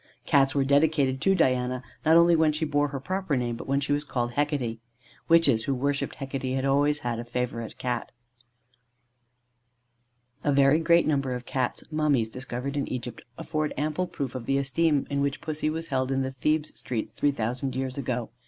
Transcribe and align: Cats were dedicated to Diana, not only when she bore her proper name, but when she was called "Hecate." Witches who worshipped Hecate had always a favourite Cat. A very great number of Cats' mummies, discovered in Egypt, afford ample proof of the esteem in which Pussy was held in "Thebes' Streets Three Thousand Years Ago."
Cats 0.25 0.55
were 0.55 0.63
dedicated 0.65 1.21
to 1.21 1.35
Diana, 1.35 1.83
not 2.03 2.17
only 2.17 2.35
when 2.35 2.51
she 2.51 2.65
bore 2.65 2.87
her 2.87 2.99
proper 2.99 3.37
name, 3.37 3.55
but 3.55 3.67
when 3.67 3.79
she 3.79 3.91
was 3.93 4.03
called 4.03 4.31
"Hecate." 4.31 4.79
Witches 5.29 5.65
who 5.65 5.75
worshipped 5.75 6.15
Hecate 6.15 6.55
had 6.55 6.65
always 6.65 7.01
a 7.03 7.23
favourite 7.23 7.77
Cat. 7.77 8.11
A 10.43 10.51
very 10.51 10.79
great 10.79 11.05
number 11.05 11.35
of 11.35 11.45
Cats' 11.45 11.83
mummies, 11.91 12.29
discovered 12.29 12.75
in 12.77 12.87
Egypt, 12.91 13.21
afford 13.37 13.73
ample 13.77 14.07
proof 14.07 14.33
of 14.33 14.47
the 14.47 14.57
esteem 14.57 15.05
in 15.11 15.21
which 15.21 15.39
Pussy 15.39 15.69
was 15.69 15.89
held 15.89 16.11
in 16.11 16.23
"Thebes' 16.31 16.79
Streets 16.79 17.13
Three 17.13 17.29
Thousand 17.31 17.75
Years 17.75 17.95
Ago." 17.99 18.31